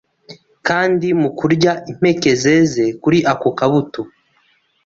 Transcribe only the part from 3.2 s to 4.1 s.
ako kabuto